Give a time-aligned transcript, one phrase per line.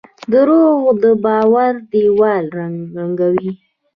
[0.31, 2.43] دروغ د باور دیوال
[2.95, 3.51] ړنګوي.